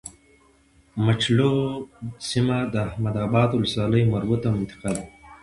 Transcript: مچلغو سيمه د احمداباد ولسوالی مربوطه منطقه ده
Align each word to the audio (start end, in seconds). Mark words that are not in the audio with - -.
مچلغو 1.05 1.53
سيمه 2.29 2.57
د 2.73 2.75
احمداباد 2.89 3.49
ولسوالی 3.51 4.01
مربوطه 4.13 4.47
منطقه 4.55 4.89
ده 4.95 5.03